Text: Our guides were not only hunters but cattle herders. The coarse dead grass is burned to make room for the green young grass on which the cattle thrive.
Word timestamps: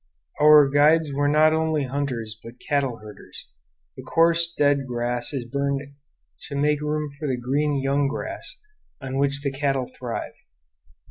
Our 0.39 0.67
guides 0.67 1.13
were 1.13 1.27
not 1.27 1.53
only 1.53 1.83
hunters 1.83 2.35
but 2.43 2.59
cattle 2.59 2.97
herders. 2.97 3.51
The 3.95 4.01
coarse 4.01 4.51
dead 4.51 4.87
grass 4.87 5.31
is 5.31 5.45
burned 5.45 5.93
to 6.47 6.55
make 6.55 6.81
room 6.81 7.07
for 7.19 7.27
the 7.27 7.37
green 7.37 7.79
young 7.79 8.07
grass 8.07 8.57
on 8.99 9.19
which 9.19 9.43
the 9.43 9.51
cattle 9.51 9.91
thrive. 9.99 10.33